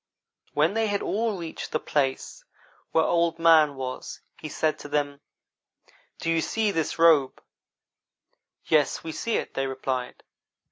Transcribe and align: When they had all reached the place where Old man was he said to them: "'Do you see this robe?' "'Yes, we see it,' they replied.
When 0.55 0.73
they 0.73 0.87
had 0.87 1.03
all 1.03 1.37
reached 1.37 1.71
the 1.71 1.79
place 1.79 2.43
where 2.91 3.03
Old 3.03 3.37
man 3.37 3.75
was 3.75 4.19
he 4.39 4.49
said 4.49 4.79
to 4.79 4.87
them: 4.87 5.21
"'Do 6.17 6.31
you 6.31 6.41
see 6.41 6.71
this 6.71 6.97
robe?' 6.97 7.39
"'Yes, 8.65 9.03
we 9.03 9.11
see 9.11 9.35
it,' 9.37 9.53
they 9.53 9.67
replied. 9.67 10.23